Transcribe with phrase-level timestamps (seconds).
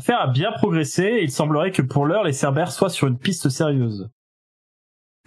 [0.00, 3.50] L'affaire a bien progressé il semblerait que pour l'heure les Cerbères soient sur une piste
[3.50, 4.08] sérieuse.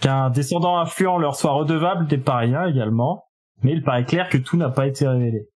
[0.02, 3.26] Qu'un descendant influent leur soit redevable des pariens également,
[3.62, 5.48] mais il paraît clair que tout n'a pas été révélé.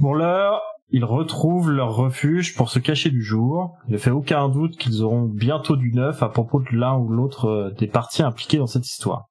[0.00, 3.76] Pour l'heure, ils retrouvent leur refuge pour se cacher du jour.
[3.86, 7.10] Il ne fait aucun doute qu'ils auront bientôt du neuf à propos de l'un ou
[7.10, 9.26] l'autre euh, des parties impliquées dans cette histoire.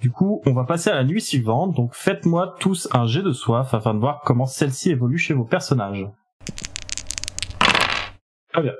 [0.00, 3.32] Du coup, on va passer à la nuit suivante, donc faites-moi tous un jet de
[3.32, 6.08] soif afin de voir comment celle-ci évolue chez vos personnages.
[8.52, 8.74] Très bien.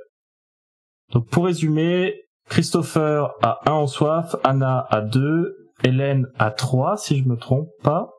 [1.12, 7.18] Donc pour résumer, Christopher a 1 en soif, Anna a 2, Hélène a 3 si
[7.18, 8.10] je me trompe pas.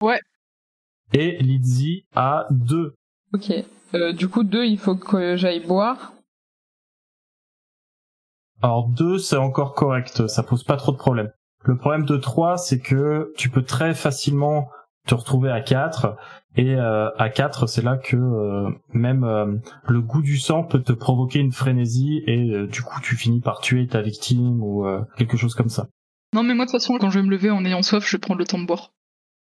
[0.00, 0.20] Ouais.
[1.12, 2.94] Et Lizzie a 2.
[3.34, 3.52] Ok.
[3.94, 6.12] Euh, du coup, 2, il faut que j'aille boire.
[8.62, 11.30] Alors 2 c'est encore correct, ça pose pas trop de problème.
[11.64, 14.70] Le problème de 3 c'est que tu peux très facilement
[15.06, 16.16] te retrouver à 4
[16.56, 19.56] et euh, à 4 c'est là que euh, même euh,
[19.88, 23.60] le goût du sang peut te provoquer une frénésie et du coup tu finis par
[23.60, 25.86] tuer ta victime ou quelque chose comme ça.
[26.34, 28.16] Non mais moi de toute façon quand je vais me lever en ayant soif je
[28.16, 28.90] vais prendre le temps de boire.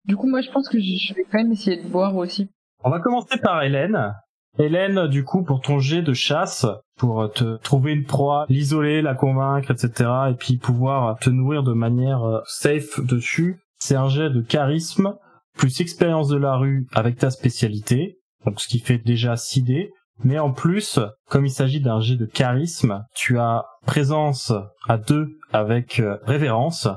[0.05, 2.49] Du coup moi je pense que je vais quand même essayer de boire aussi.
[2.85, 4.15] On va commencer par Hélène.
[4.59, 6.65] Hélène, du coup, pour ton jet de chasse,
[6.97, 11.75] pour te trouver une proie, l'isoler, la convaincre, etc., et puis pouvoir te nourrir de
[11.75, 15.15] manière safe dessus, c'est un jet de charisme
[15.57, 19.91] plus expérience de la rue avec ta spécialité, donc ce qui fait déjà 6 dés.
[20.25, 24.53] Mais en plus, comme il s'agit d'un jet de charisme, tu as présence
[24.89, 26.89] à 2 avec euh, révérence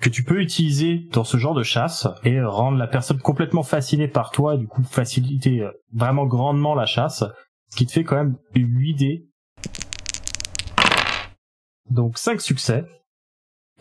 [0.00, 4.08] que tu peux utiliser dans ce genre de chasse et rendre la personne complètement fascinée
[4.08, 7.24] par toi et du coup faciliter euh, vraiment grandement la chasse,
[7.70, 9.28] ce qui te fait quand même 8 dés.
[11.90, 12.84] Donc 5 succès.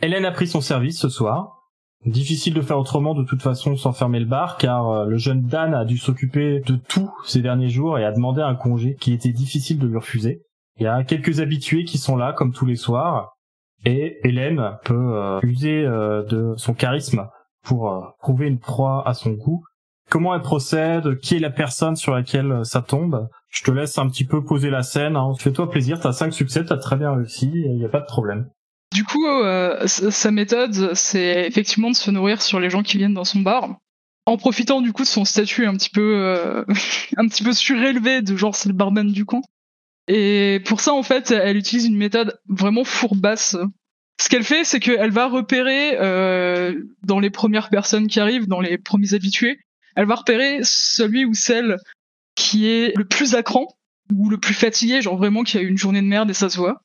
[0.01, 1.60] Hélène a pris son service ce soir.
[2.05, 5.43] Difficile de faire autrement de toute façon sans fermer le bar car euh, le jeune
[5.43, 9.13] Dan a dû s'occuper de tout ces derniers jours et a demandé un congé qui
[9.13, 10.41] était difficile de lui refuser.
[10.79, 13.33] Il y a quelques habitués qui sont là comme tous les soirs
[13.85, 17.27] et Hélène peut euh, user euh, de son charisme
[17.63, 19.63] pour trouver une proie à son goût.
[20.09, 23.29] Comment elle procède, qui est la personne sur laquelle ça tombe?
[23.49, 25.15] Je te laisse un petit peu poser la scène.
[25.15, 25.33] Hein.
[25.37, 28.49] Fais-toi plaisir, t'as 5 succès, t'as très bien réussi, il n'y a pas de problème.
[28.93, 33.13] Du coup, euh, sa méthode, c'est effectivement de se nourrir sur les gens qui viennent
[33.13, 33.77] dans son bar,
[34.25, 36.65] en profitant du coup de son statut un petit peu, euh,
[37.17, 39.41] un petit peu surélevé, de genre c'est le barman du coin.
[40.07, 43.55] Et pour ça, en fait, elle utilise une méthode vraiment fourbasse.
[44.21, 48.59] Ce qu'elle fait, c'est qu'elle va repérer euh, dans les premières personnes qui arrivent, dans
[48.59, 49.59] les premiers habitués,
[49.95, 51.77] elle va repérer celui ou celle
[52.35, 53.67] qui est le plus à cran
[54.13, 56.49] ou le plus fatigué, genre vraiment qui a eu une journée de merde et ça
[56.49, 56.81] se voit.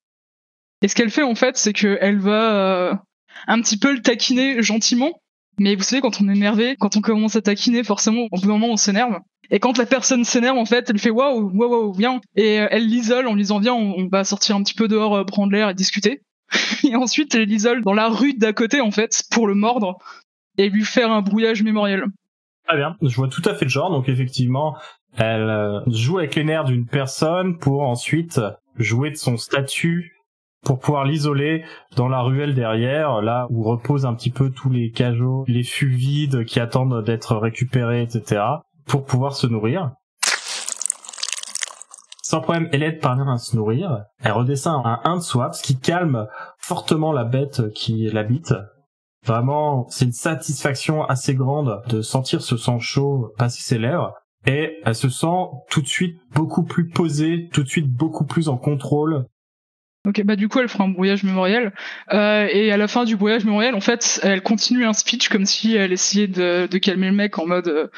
[0.82, 2.94] Et ce qu'elle fait en fait, c'est qu'elle va euh,
[3.46, 5.12] un petit peu le taquiner gentiment.
[5.58, 8.42] Mais vous savez, quand on est énervé, quand on commence à taquiner, forcément, au bout
[8.42, 9.18] d'un moment, on s'énerve.
[9.50, 12.20] Et quand la personne s'énerve, en fait, elle fait waouh, waouh, waouh, viens.
[12.34, 15.16] Et euh, elle l'isole en lui disant viens, on, va sortir un petit peu dehors,
[15.16, 16.20] euh, prendre l'air et discuter.
[16.84, 19.96] et ensuite, elle l'isole dans la rue d'à côté, en fait, pour le mordre
[20.58, 22.04] et lui faire un brouillage mémoriel.
[22.66, 23.90] Très bien, je vois tout à fait le genre.
[23.90, 24.76] Donc effectivement,
[25.16, 28.40] elle joue avec les nerfs d'une personne pour ensuite
[28.76, 30.15] jouer de son statut
[30.66, 34.90] pour pouvoir l'isoler dans la ruelle derrière, là où reposent un petit peu tous les
[34.90, 38.42] cajots, les fûts vides qui attendent d'être récupérés, etc.,
[38.84, 39.92] pour pouvoir se nourrir.
[42.20, 44.06] Sans problème, Hélène parvient à se nourrir.
[44.20, 46.26] Elle redescend à un de soif, ce qui calme
[46.58, 48.52] fortement la bête qui l'habite.
[49.24, 54.14] Vraiment, c'est une satisfaction assez grande de sentir ce sang chaud passer ses lèvres.
[54.46, 58.48] Et elle se sent tout de suite beaucoup plus posée, tout de suite beaucoup plus
[58.48, 59.26] en contrôle
[60.06, 61.72] Ok, bah du coup elle fera un brouillage mémoriel
[62.12, 65.44] euh, et à la fin du brouillage mémoriel, en fait, elle continue un speech comme
[65.46, 67.88] si elle essayait de, de calmer le mec en mode euh,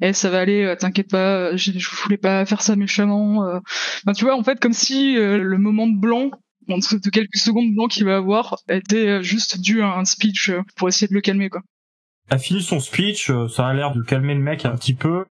[0.00, 3.60] "Eh ça va aller, euh, t'inquiète pas, je, je voulais pas faire ça méchamment." Euh.
[4.04, 6.30] Bah, tu vois, en fait, comme si le moment de blanc,
[6.68, 10.88] de quelques secondes de blanc qu'il va avoir, était juste dû à un speech pour
[10.88, 11.60] essayer de le calmer quoi.
[12.30, 15.24] Elle fini son speech, ça a l'air de calmer le mec un petit peu.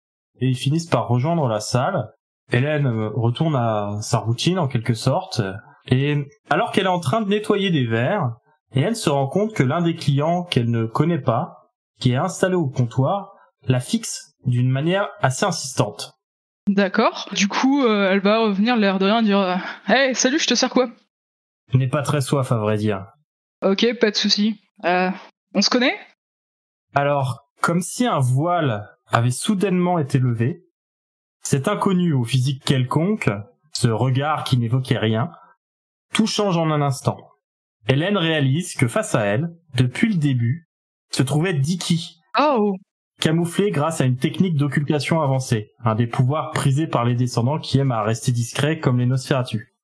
[0.40, 2.08] et ils finissent par rejoindre la salle.
[2.52, 5.42] Hélène retourne à sa routine en quelque sorte,
[5.90, 6.16] et
[6.50, 8.36] alors qu'elle est en train de nettoyer des verres,
[8.72, 12.16] et elle se rend compte que l'un des clients qu'elle ne connaît pas, qui est
[12.16, 13.32] installé au comptoir,
[13.66, 16.14] la fixe d'une manière assez insistante.
[16.68, 17.28] D'accord.
[17.32, 19.56] Du coup, euh, elle va revenir l'air de rien dire euh,
[19.86, 20.90] Hey, salut, je te sers quoi?
[21.72, 23.06] Je n'ai pas très soif à vrai dire.
[23.62, 24.60] Ok, pas de souci.
[24.84, 25.10] Euh,
[25.54, 25.98] on se connaît?
[26.94, 30.62] Alors, comme si un voile avait soudainement été levé,
[31.42, 33.30] cet inconnu au physique quelconque,
[33.72, 35.30] ce regard qui n'évoquait rien,
[36.12, 37.18] tout change en un instant.
[37.88, 40.68] Hélène réalise que face à elle, depuis le début,
[41.10, 42.74] se trouvait Dicky, Oh
[43.20, 47.78] camouflé grâce à une technique d'occultation avancée, un des pouvoirs prisés par les descendants qui
[47.78, 49.74] aiment à rester discrets comme les Nosferatu.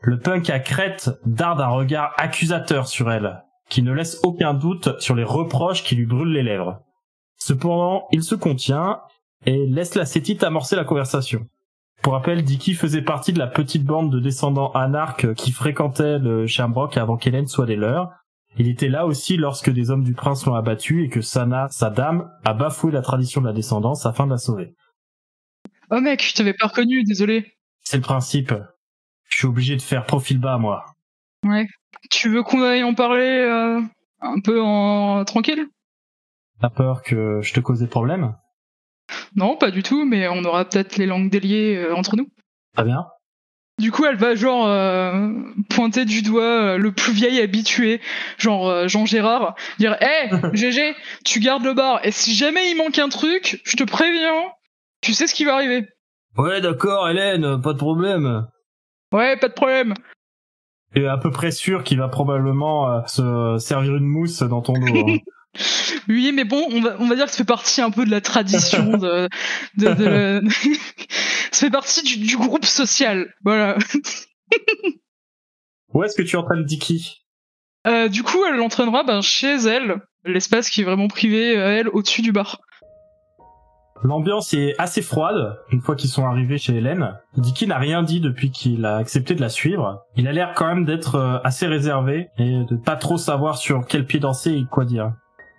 [0.00, 5.00] Le punk à crête darde un regard accusateur sur elle, qui ne laisse aucun doute
[5.00, 6.80] sur les reproches qui lui brûlent les lèvres.
[7.36, 9.00] Cependant, il se contient
[9.46, 11.46] et laisse la cétite amorcer la conversation.
[12.04, 16.46] Pour rappel, Dicky faisait partie de la petite bande de descendants anarques qui fréquentaient le
[16.46, 18.10] Shamrock avant qu'Hélène soit des leurs,
[18.58, 21.88] il était là aussi lorsque des hommes du prince l'ont abattu et que Sana, sa
[21.88, 24.74] dame, a bafoué la tradition de la descendance afin de la sauver.
[25.90, 27.54] Oh mec, je t'avais pas reconnu, désolé.
[27.80, 28.52] C'est le principe.
[29.30, 30.84] Je suis obligé de faire profil bas, moi.
[31.42, 31.66] Ouais.
[32.10, 33.80] Tu veux qu'on aille en parler euh,
[34.20, 35.68] un peu en tranquille?
[36.60, 38.34] T'as peur que je te cause des problèmes?
[39.36, 42.28] Non, pas du tout, mais on aura peut-être les langues déliées euh, entre nous.
[42.74, 43.06] Très bien.
[43.80, 45.30] Du coup, elle va genre euh,
[45.68, 46.42] pointer du doigt
[46.74, 48.00] euh, le plus vieil habitué,
[48.38, 50.94] genre euh, Jean Gérard, dire "Hé, GG,
[51.24, 54.44] tu gardes le bar et si jamais il manque un truc, je te préviens,
[55.00, 55.88] tu sais ce qui va arriver."
[56.36, 58.46] Ouais, d'accord, Hélène, pas de problème.
[59.12, 59.94] Ouais, pas de problème.
[60.94, 64.74] Et à peu près sûr qu'il va probablement euh, se servir une mousse dans ton
[64.74, 65.08] dos.
[65.10, 65.16] hein.
[66.08, 68.10] Oui, mais bon, on va, on va dire que ça fait partie un peu de
[68.10, 69.28] la tradition de,
[69.78, 70.42] de, de-
[71.52, 73.32] ça fait partie du, du groupe social.
[73.44, 73.76] Voilà.
[75.92, 77.22] Où est-ce que tu entraînes Dicky
[77.86, 81.88] Euh, du coup, elle l'entraînera ben, chez elle, l'espace qui est vraiment privé à elle,
[81.88, 82.60] au-dessus du bar.
[84.02, 87.16] L'ambiance est assez froide une fois qu'ils sont arrivés chez Hélène.
[87.38, 90.02] Dicky n'a rien dit depuis qu'il a accepté de la suivre.
[90.16, 93.86] Il a l'air quand même d'être euh, assez réservé et de pas trop savoir sur
[93.88, 95.12] quel pied danser et quoi dire.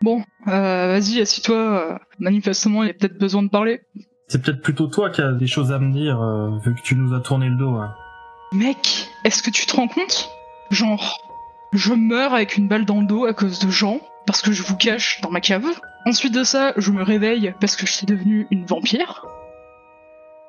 [0.05, 1.55] Bon, euh, vas-y, assis-toi.
[1.57, 3.81] euh, manifestement, il y a peut-être besoin de parler.
[4.27, 6.95] C'est peut-être plutôt toi qui as des choses à me dire euh, vu que tu
[6.95, 7.73] nous as tourné le dos.
[7.73, 7.91] hein.
[8.53, 10.29] Mec, est-ce que tu te rends compte?
[10.69, 11.17] Genre,
[11.73, 14.61] je meurs avec une balle dans le dos à cause de Jean, parce que je
[14.61, 15.65] vous cache dans ma cave.
[16.05, 19.25] Ensuite de ça, je me réveille parce que je suis devenue une vampire.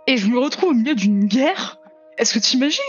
[0.07, 1.79] Et je me retrouve au milieu d'une guerre.
[2.19, 2.83] Est-ce que t'imagines?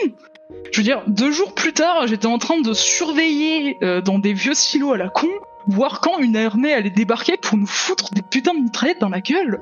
[0.73, 4.33] Je veux dire, deux jours plus tard, j'étais en train de surveiller euh, dans des
[4.33, 5.29] vieux silos à la con,
[5.67, 9.21] voir quand une armée allait débarquer pour nous foutre des putains de mitraillettes dans la
[9.21, 9.61] gueule.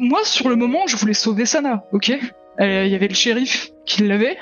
[0.00, 2.10] Moi, sur le moment, je voulais sauver Sana, ok?
[2.60, 4.38] Euh, Il y avait le shérif qui l'avait,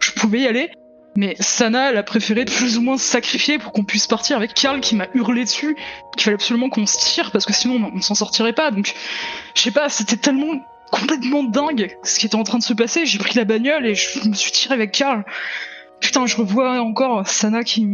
[0.00, 0.70] je pouvais y aller,
[1.16, 4.54] mais Sana, elle a préféré plus ou moins se sacrifier pour qu'on puisse partir avec
[4.54, 5.76] Karl qui m'a hurlé dessus,
[6.16, 8.70] qu'il fallait absolument qu'on se tire parce que sinon on, on s'en sortirait pas.
[8.70, 8.94] Donc,
[9.54, 10.60] je sais pas, c'était tellement
[10.90, 13.06] complètement dingue ce qui était en train de se passer.
[13.06, 15.24] J'ai pris la bagnole et je me suis tiré avec Karl.
[16.00, 17.86] Putain, je revois encore Sana qui.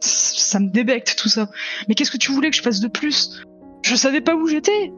[0.00, 1.48] Ça me débecte tout ça.
[1.88, 3.42] Mais qu'est-ce que tu voulais que je fasse de plus?
[3.82, 4.92] Je savais pas où j'étais.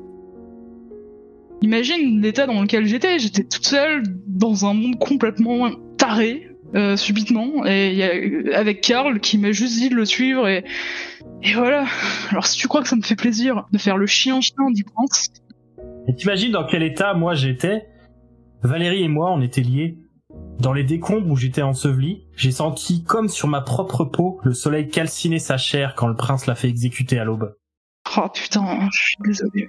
[1.62, 3.18] Imagine l'état dans lequel j'étais.
[3.18, 9.52] J'étais toute seule dans un monde complètement taré, euh, subitement, et avec Karl qui m'a
[9.52, 10.64] juste dit de le suivre et,
[11.42, 11.84] et voilà.
[12.30, 14.84] Alors si tu crois que ça me fait plaisir de faire le chien chien du
[14.84, 15.28] prince,
[16.08, 17.86] Et t'imagines dans quel état moi j'étais?
[18.62, 19.98] Valérie et moi, on était liés.
[20.60, 24.88] Dans les décombres où j'étais enseveli, j'ai senti comme sur ma propre peau le soleil
[24.88, 27.56] calciner sa chair quand le prince l'a fait exécuter à l'aube.
[28.18, 29.68] oh putain, je suis désolé.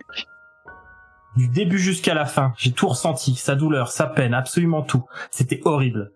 [1.38, 5.05] Du début jusqu'à la fin, j'ai tout ressenti, sa douleur, sa peine, absolument tout.
[5.29, 6.12] C'était horrible.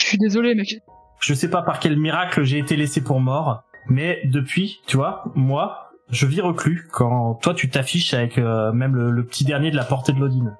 [0.00, 0.80] Je suis désolé, mec.
[1.20, 5.22] Je sais pas par quel miracle j'ai été laissé pour mort, mais depuis, tu vois,
[5.36, 9.70] moi, je vis reclus quand toi tu t'affiches avec euh, même le, le petit dernier
[9.70, 10.56] de la portée de l'Odine.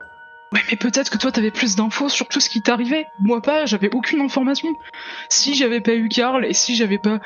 [0.53, 3.07] Ouais, mais peut-être que toi t'avais plus d'infos sur tout ce qui t'arrivait.
[3.21, 4.69] Moi pas, j'avais aucune information.
[5.29, 7.21] Si j'avais pas eu Karl et si j'avais pas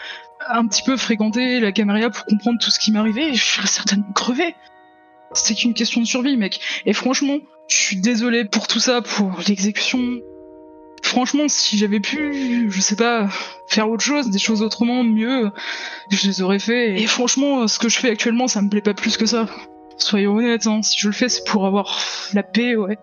[0.49, 4.13] un petit peu fréquenté la Camarilla pour comprendre tout ce qui m'arrivait, je serais certainement
[4.15, 4.55] crevé.
[5.33, 6.61] C'était qu'une question de survie, mec.
[6.85, 7.39] Et franchement,
[7.69, 10.21] je suis désolé pour tout ça, pour l'exécution.
[11.03, 13.29] Franchement, si j'avais pu, je sais pas,
[13.69, 15.51] faire autre chose, des choses autrement, mieux,
[16.11, 17.01] je les aurais fait.
[17.01, 19.47] Et franchement, ce que je fais actuellement, ça me plaît pas plus que ça.
[19.97, 21.99] Soyons honnêtes, hein, si je le fais, c'est pour avoir
[22.33, 22.99] la paix, ouais.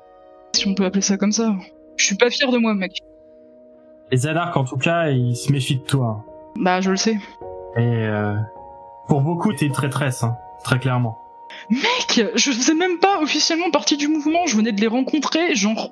[0.53, 1.55] Si on peut appeler ça comme ça.
[1.97, 2.99] Je suis pas fier de moi, mec.
[4.11, 6.25] Les anarques, en tout cas, ils se méfient de toi.
[6.55, 7.17] Bah, je le sais.
[7.77, 8.35] Et euh,
[9.07, 11.17] pour beaucoup, t'es une traîtresse, hein, très clairement.
[11.69, 15.91] Mec, je faisais même pas officiellement partie du mouvement, je venais de les rencontrer, genre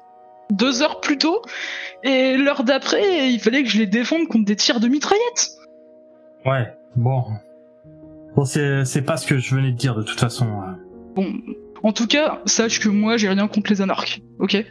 [0.52, 1.42] deux heures plus tôt,
[2.04, 5.52] et l'heure d'après, il fallait que je les défende contre des tirs de mitraillette.
[6.46, 7.24] Ouais, bon.
[8.36, 10.48] Bon, c'est, c'est pas ce que je venais de dire de toute façon.
[11.16, 11.34] Bon,
[11.84, 14.66] en tout cas, sache que moi j'ai rien contre les anarches, ok?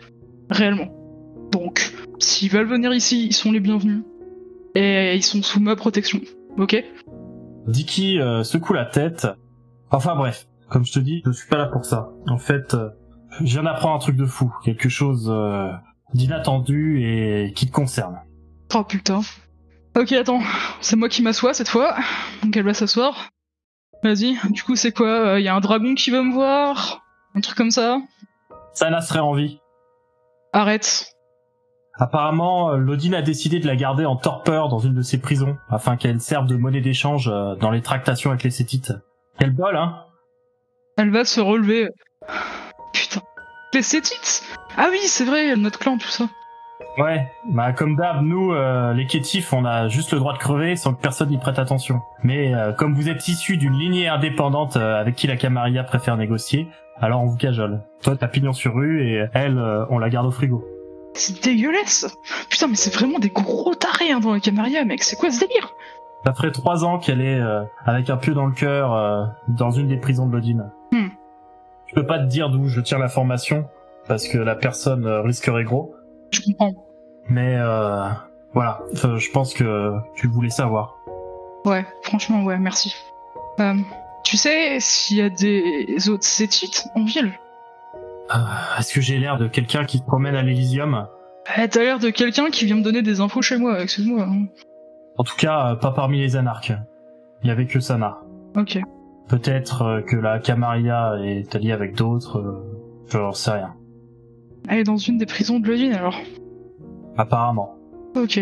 [0.51, 0.89] Réellement.
[1.53, 4.03] Donc, s'ils veulent venir ici, ils sont les bienvenus.
[4.75, 6.21] Et ils sont sous ma protection,
[6.59, 6.85] ok?
[7.67, 9.27] Dicky euh, secoue la tête.
[9.91, 12.11] Enfin bref, comme je te dis, je suis pas là pour ça.
[12.29, 12.91] En fait, euh,
[13.41, 15.71] je viens d'apprendre un truc de fou, quelque chose euh,
[16.15, 18.17] d'inattendu et qui te concerne.
[18.75, 19.21] Oh putain.
[19.97, 20.43] Ok, attends,
[20.81, 21.97] c'est moi qui m'assois cette fois.
[22.43, 23.31] Donc elle va s'asseoir.
[24.03, 27.03] Vas-y, du coup c'est quoi Il y a un dragon qui veut me voir?
[27.35, 27.99] Un truc comme ça?
[28.73, 29.61] Sana serait en vie.
[30.53, 31.13] Arrête.
[31.99, 35.57] Apparemment, euh, Lodine a décidé de la garder en torpeur dans une de ses prisons,
[35.69, 38.93] afin qu'elle serve de monnaie d'échange euh, dans les tractations avec les Sétites.
[39.39, 40.05] Quel bol, hein?
[40.97, 41.89] Elle va se relever.
[42.93, 43.21] Putain.
[43.75, 44.45] Les Sétites?
[44.77, 46.29] Ah oui, c'est vrai, notre clan, tout ça.
[46.99, 50.75] Ouais, bah comme d'hab, nous, euh, les Kétifs, on a juste le droit de crever
[50.75, 52.01] sans que personne n'y prête attention.
[52.25, 56.17] Mais euh, comme vous êtes issus d'une lignée indépendante euh, avec qui la Camarilla préfère
[56.17, 56.67] négocier,
[57.01, 57.81] alors on vous cajole.
[58.03, 60.65] Toi, t'as pignon sur rue et elle, euh, on la garde au frigo.
[61.15, 62.07] C'est dégueulasse
[62.51, 65.41] Putain, mais c'est vraiment des gros tarés hein, dans la Camarilla, mec, c'est quoi ce
[65.41, 65.73] délire?
[66.27, 69.71] Ça ferait trois ans qu'elle est euh, avec un pieu dans le cœur euh, dans
[69.71, 70.71] une des prisons de Lodine.
[70.91, 71.09] Hmm.
[71.87, 73.67] Je peux pas te dire d'où je tire l'information
[74.09, 75.95] parce que la personne risquerait gros.
[76.33, 76.88] Je comprends.
[77.29, 78.09] Mais euh,
[78.55, 80.97] voilà, Enfin, je pense que tu voulais savoir.
[81.65, 82.95] Ouais, franchement, ouais, merci.
[83.61, 83.75] Euh,
[84.25, 87.33] tu sais s'il y a des autres Sétites en ville?
[88.35, 88.39] Euh,
[88.79, 91.07] Est-ce que j'ai l'air de quelqu'un qui se promène à l'Elysium?
[91.57, 94.23] Eh, T'as l'air de quelqu'un qui vient me donner des infos chez moi, excuse-moi.
[94.23, 94.47] hein.
[95.17, 96.73] En tout cas, euh, pas parmi les anarches.
[97.43, 98.19] Il y avait que Sana.
[98.57, 98.79] Ok.
[99.29, 103.75] Peut-être euh, que la Camarilla est alliée avec d'autres, euh, j'en sais rien.
[104.69, 106.19] Elle est dans une des prisons de Lodine alors.
[107.19, 107.77] Apparemment.
[108.15, 108.41] Ok.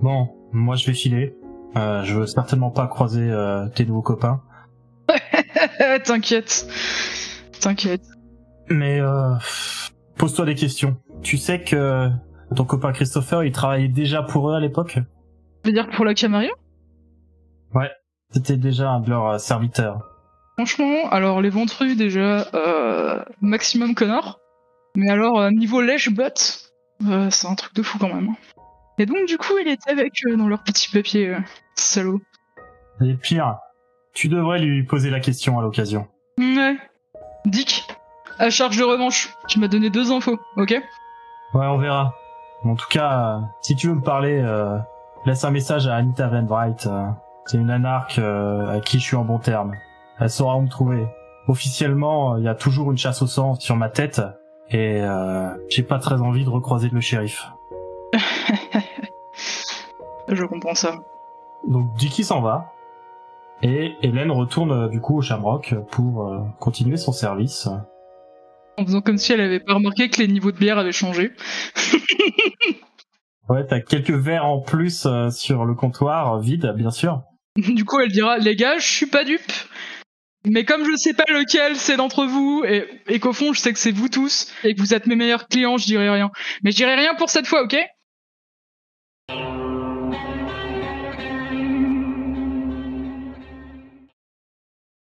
[0.00, 1.34] Bon, moi je vais filer.
[1.76, 4.40] Euh, je veux certainement pas croiser euh, tes nouveaux copains.
[6.04, 6.68] T'inquiète.
[7.60, 8.04] T'inquiète.
[8.70, 9.34] Mais euh,
[10.16, 10.96] pose-toi des questions.
[11.22, 12.08] Tu sais que
[12.54, 14.98] ton copain Christopher, il travaillait déjà pour eux à l'époque?
[15.64, 16.52] Je veux dire pour la Camarilla
[18.30, 20.08] C'était déjà un de leurs serviteurs.
[20.56, 22.46] Franchement, alors les ventrus déjà,
[23.40, 24.38] maximum connard.
[24.94, 26.71] Mais alors niveau lèche-botte,
[27.08, 28.34] euh, c'est un truc de fou quand même.
[28.98, 31.38] Et donc du coup, il était avec eux dans leur petit papier, euh,
[31.74, 32.20] salaud.
[33.00, 33.56] Et pire,
[34.14, 36.06] tu devrais lui poser la question à l'occasion.
[36.38, 36.76] Ouais.
[37.46, 37.84] Dick,
[38.38, 40.70] à charge de revanche, tu m'as donné deux infos, ok?
[41.54, 42.14] Ouais, on verra.
[42.64, 44.78] En tout cas, euh, si tu veux me parler, euh,
[45.26, 46.86] laisse un message à Anita Van Bright.
[46.86, 47.06] euh,
[47.46, 49.72] c'est une anarque à qui je suis en bon terme.
[50.20, 51.04] Elle saura où me trouver.
[51.48, 54.22] Officiellement, il y a toujours une chasse au sang sur ma tête
[54.72, 57.46] et euh, j'ai pas très envie de recroiser le shérif.
[60.28, 60.94] Je comprends ça.
[61.68, 62.72] Donc Dicky s'en va
[63.62, 67.68] et Hélène retourne euh, du coup au Shamrock pour euh, continuer son service.
[68.78, 71.32] En faisant comme si elle avait pas remarqué que les niveaux de bière avaient changé.
[73.48, 77.22] Ouais, t'as quelques verres en plus sur le comptoir, vide bien sûr.
[77.56, 79.40] Du coup, elle dira, les gars, je suis pas dupe.
[80.44, 83.72] Mais comme je sais pas lequel c'est d'entre vous, et, et qu'au fond, je sais
[83.72, 86.30] que c'est vous tous, et que vous êtes mes meilleurs clients, je dirai rien.
[86.62, 87.76] Mais je dirai rien pour cette fois, ok?